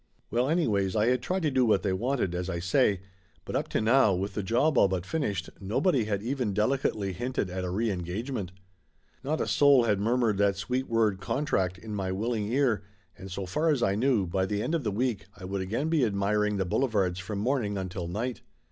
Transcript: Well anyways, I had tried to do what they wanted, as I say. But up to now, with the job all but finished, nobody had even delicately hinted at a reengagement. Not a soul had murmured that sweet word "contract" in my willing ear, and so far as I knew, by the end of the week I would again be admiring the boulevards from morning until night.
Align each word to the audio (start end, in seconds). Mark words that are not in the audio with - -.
Well 0.31 0.49
anyways, 0.49 0.95
I 0.95 1.09
had 1.09 1.21
tried 1.21 1.43
to 1.43 1.51
do 1.51 1.63
what 1.63 1.83
they 1.83 1.93
wanted, 1.93 2.33
as 2.33 2.49
I 2.49 2.57
say. 2.57 3.01
But 3.45 3.55
up 3.55 3.67
to 3.67 3.79
now, 3.81 4.15
with 4.15 4.33
the 4.33 4.41
job 4.41 4.75
all 4.75 4.87
but 4.87 5.05
finished, 5.05 5.51
nobody 5.59 6.05
had 6.05 6.23
even 6.23 6.55
delicately 6.55 7.13
hinted 7.13 7.51
at 7.51 7.63
a 7.63 7.67
reengagement. 7.69 8.49
Not 9.23 9.39
a 9.39 9.45
soul 9.47 9.83
had 9.83 9.99
murmured 9.99 10.39
that 10.39 10.55
sweet 10.55 10.89
word 10.89 11.19
"contract" 11.21 11.77
in 11.77 11.93
my 11.93 12.11
willing 12.11 12.51
ear, 12.51 12.81
and 13.15 13.29
so 13.31 13.45
far 13.45 13.69
as 13.69 13.83
I 13.83 13.93
knew, 13.93 14.25
by 14.25 14.47
the 14.47 14.63
end 14.63 14.73
of 14.73 14.83
the 14.83 14.89
week 14.89 15.27
I 15.37 15.45
would 15.45 15.61
again 15.61 15.87
be 15.87 16.03
admiring 16.03 16.57
the 16.57 16.65
boulevards 16.65 17.19
from 17.19 17.37
morning 17.37 17.77
until 17.77 18.07
night. 18.07 18.41